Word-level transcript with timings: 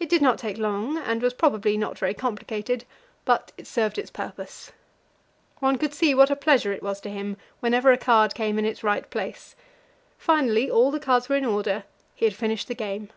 It 0.00 0.08
did 0.08 0.20
not 0.20 0.38
take 0.38 0.58
long, 0.58 0.98
and 0.98 1.22
was 1.22 1.32
probably 1.32 1.76
not 1.76 1.96
very 1.96 2.12
complicated, 2.12 2.84
but 3.24 3.52
it 3.56 3.68
served 3.68 3.98
its 3.98 4.10
purpose. 4.10 4.72
One 5.60 5.78
could 5.78 5.94
see 5.94 6.12
what 6.12 6.28
a 6.28 6.34
pleasure 6.34 6.72
it 6.72 6.82
was 6.82 7.00
to 7.02 7.08
him 7.08 7.36
whenever 7.60 7.92
a 7.92 7.96
card 7.96 8.34
came 8.34 8.58
in 8.58 8.64
its 8.64 8.82
right 8.82 9.08
place. 9.08 9.54
Finally, 10.18 10.68
all 10.72 10.90
the 10.90 10.98
cards 10.98 11.28
were 11.28 11.36
in 11.36 11.44
order; 11.44 11.84
he 12.16 12.24
had 12.24 12.34
finished 12.34 12.66
the 12.66 12.74
game. 12.74 13.10